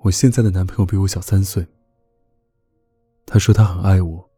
[0.00, 1.66] 我现在的男朋友比我小三岁。
[3.24, 4.30] 他说他很爱我。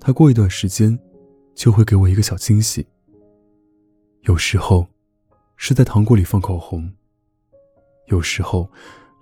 [0.00, 0.98] 他过一段时间
[1.54, 2.84] 就会给我一个小惊喜。
[4.22, 4.86] 有时候
[5.56, 6.92] 是在糖果里放口红，
[8.06, 8.68] 有时候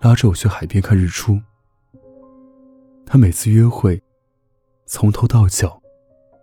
[0.00, 1.38] 拉着我去海边看日出。
[3.04, 4.02] 他每次约会，
[4.86, 5.82] 从头到脚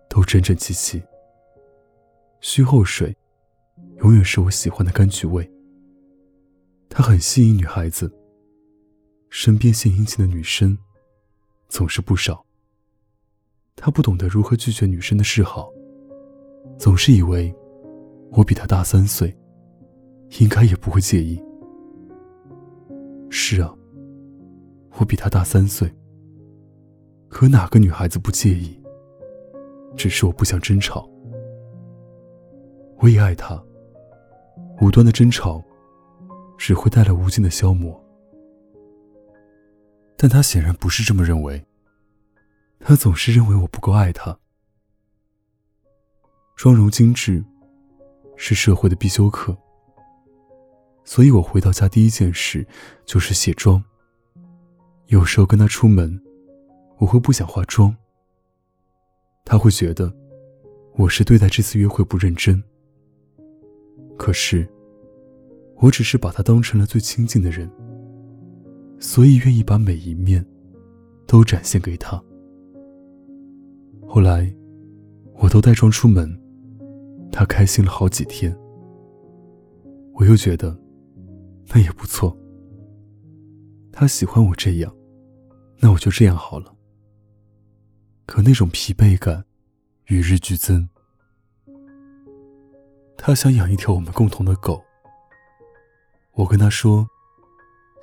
[0.07, 1.01] 都整整齐齐。
[2.41, 3.17] 须后水
[3.97, 5.51] 永远是我喜欢的柑橘味。
[6.89, 8.11] 他很吸引女孩子。
[9.29, 10.77] 身边献殷勤的女生
[11.67, 12.45] 总是不少。
[13.75, 15.69] 他不懂得如何拒绝女生的示好，
[16.79, 17.53] 总是以为
[18.31, 19.37] 我比他大三岁，
[20.39, 21.39] 应该也不会介意。
[23.29, 23.71] 是啊，
[24.97, 25.93] 我比他大三岁。
[27.29, 28.81] 可哪个女孩子不介意？
[29.95, 31.07] 只是我不想争吵。
[32.99, 33.61] 我也爱他。
[34.81, 35.63] 无端的争吵，
[36.57, 38.03] 只会带来无尽的消磨。
[40.17, 41.63] 但他显然不是这么认为。
[42.79, 44.37] 他总是认为我不够爱他。
[46.55, 47.43] 妆容精致
[48.35, 49.57] 是社会的必修课，
[51.03, 52.65] 所以我回到家第一件事
[53.05, 53.83] 就是卸妆。
[55.07, 56.21] 有时候跟他出门，
[56.97, 57.95] 我会不想化妆。
[59.43, 60.13] 他会觉得
[60.93, 62.63] 我是对待这次约会不认真。
[64.17, 64.67] 可是，
[65.79, 67.69] 我只是把他当成了最亲近的人，
[68.99, 70.43] 所以愿意把每一面
[71.27, 72.21] 都展现给他。
[74.07, 74.51] 后来，
[75.35, 76.35] 我都带妆出门，
[77.31, 78.57] 他开心了好几天。
[80.13, 80.75] 我又觉得，
[81.67, 82.35] 那也不错。
[83.91, 84.91] 他喜欢我这样，
[85.79, 86.73] 那我就这样好了。
[88.25, 89.45] 可那种疲惫感，
[90.07, 90.89] 与日俱增。
[93.15, 94.83] 他想养一条我们共同的狗。
[96.37, 97.07] 我跟他说，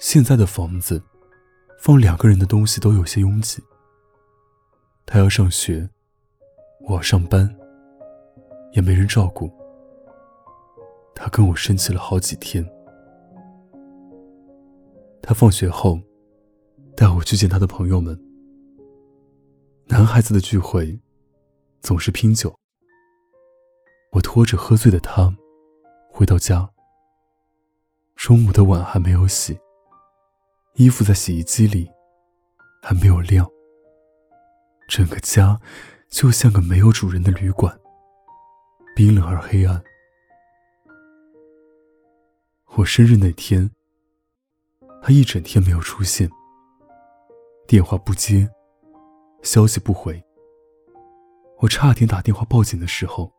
[0.01, 1.01] 现在的房子，
[1.79, 3.63] 放两个人的东西都有些拥挤。
[5.07, 5.89] 他要上学。
[6.87, 7.49] 我要上班，
[8.73, 9.51] 也没人照顾。
[11.15, 12.63] 他跟我生气了好几天。
[15.23, 15.99] 他放学后
[16.95, 18.21] 带我去见他的朋友们。
[19.87, 21.01] 男孩子的聚会
[21.81, 22.55] 总是拼酒。
[24.13, 25.35] 我拖着喝醉的他
[26.11, 26.74] 回到家。
[28.17, 29.59] 中午的碗还没有洗，
[30.75, 31.91] 衣服在洗衣机里
[32.83, 33.49] 还没有晾。
[34.89, 35.61] 整个家。
[36.11, 37.77] 就像个没有主人的旅馆，
[38.95, 39.83] 冰冷而黑暗。
[42.77, 43.69] 我生日那天，
[45.03, 46.31] 他一整天没有出现，
[47.67, 48.49] 电话不接，
[49.43, 50.23] 消息不回。
[51.59, 53.33] 我差点打电话报警的时候，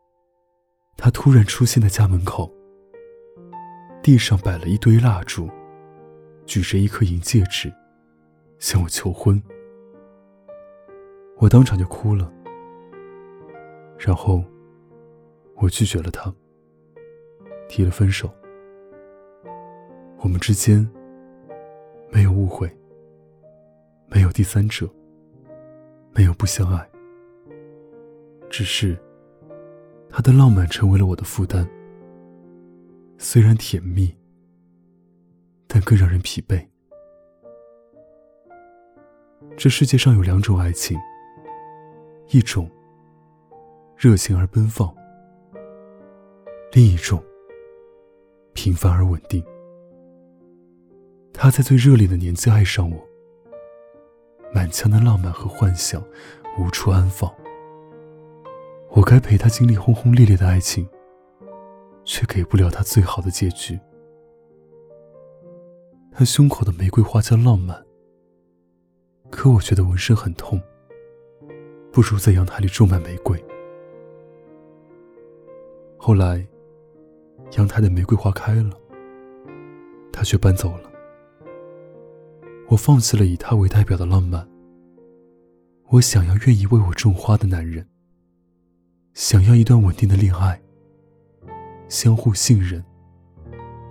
[0.98, 2.52] 他突然出现在家门口，
[4.06, 5.50] 地上摆了一堆蜡烛，
[6.44, 7.74] 举着一颗银戒指，
[8.60, 9.42] 向我求婚。
[11.38, 12.32] 我当场就哭了。
[13.98, 14.44] 然后，
[15.56, 16.32] 我拒绝了他，
[17.68, 18.32] 提了分手。
[20.18, 20.88] 我们之间
[22.08, 22.70] 没有误会，
[24.06, 24.88] 没有第三者，
[26.12, 26.88] 没有不相爱，
[28.48, 28.96] 只是
[30.08, 31.68] 他的浪漫成为了我的负担。
[33.18, 34.14] 虽然甜蜜，
[35.66, 36.66] 但更让人疲惫。
[39.56, 40.98] 这世界上有两种爱情，
[42.30, 42.70] 一种。
[43.98, 44.94] 热情而奔放，
[46.72, 47.24] 另一种
[48.52, 49.42] 平凡而稳定。
[51.32, 53.02] 他在最热烈的年纪爱上我，
[54.52, 56.04] 满腔的浪漫和幻想
[56.58, 57.34] 无处安放。
[58.90, 60.86] 我该陪他经历轰轰烈烈的爱情，
[62.06, 63.78] 却给不了他最好的结局。
[66.12, 67.84] 他胸口的玫瑰花叫浪漫，
[69.28, 70.58] 可我觉得纹身很痛，
[71.92, 73.38] 不如在阳台里种满玫瑰。
[75.98, 76.46] 后来，
[77.58, 78.70] 阳台的玫瑰花开了，
[80.10, 80.90] 他却搬走了。
[82.68, 84.48] 我放弃了以他为代表的浪漫。
[85.88, 87.86] 我想要愿意为我种花的男人，
[89.12, 90.60] 想要一段稳定的恋爱，
[91.88, 92.84] 相互信任，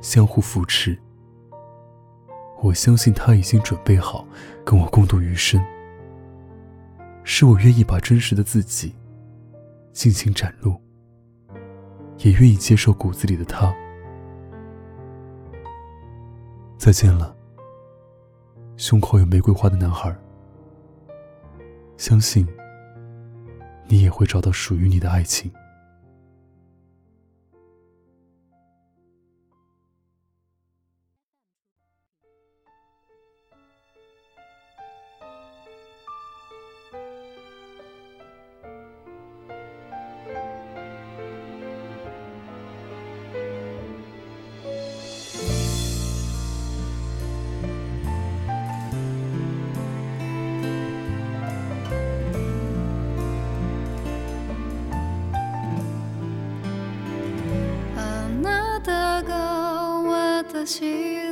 [0.01, 0.97] 相互扶持。
[2.61, 4.27] 我相信他已经准备好
[4.65, 5.63] 跟我共度余生。
[7.23, 8.95] 是我愿意把真实的自己
[9.93, 10.79] 尽情展露。
[12.19, 13.75] 也愿意接受骨子里的他。
[16.77, 17.35] 再见了，
[18.77, 20.15] 胸口有玫瑰花的男孩。
[21.97, 22.47] 相信
[23.87, 25.51] 你也会找到属于你的爱情。
[60.65, 60.81] 私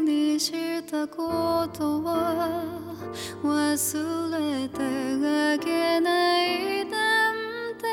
[0.01, 2.63] にしたことは
[3.41, 7.35] 忘れてあげないなん
[7.75, 7.87] て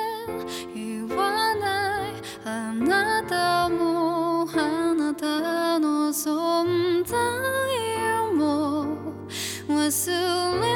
[0.75, 2.13] 言わない
[2.45, 7.17] あなたもあなたの存在
[8.35, 8.85] も
[9.67, 10.70] 忘れ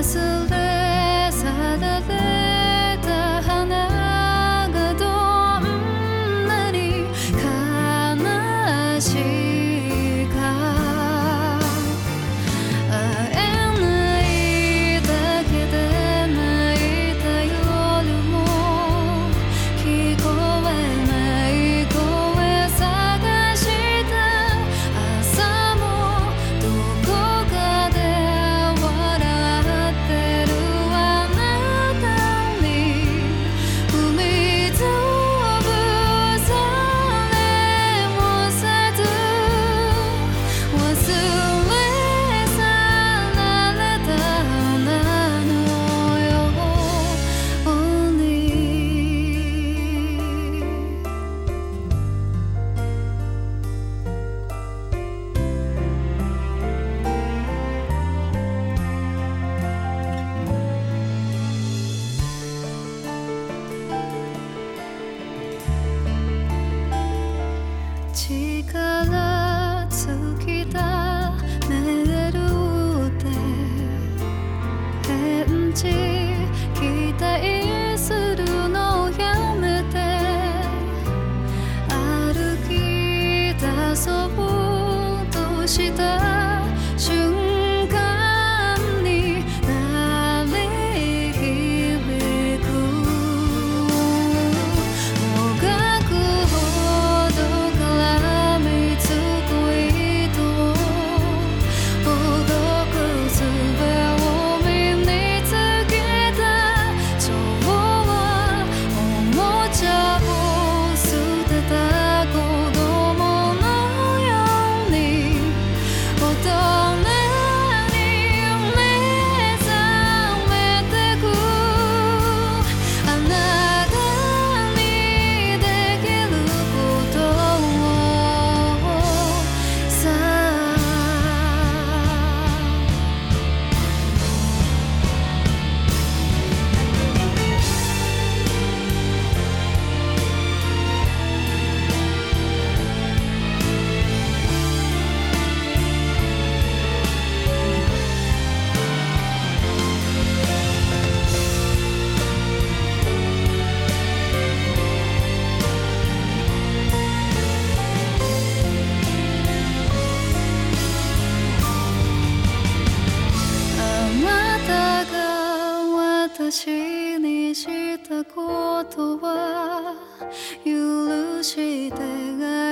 [0.00, 0.37] 色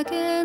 [0.01, 0.36] again.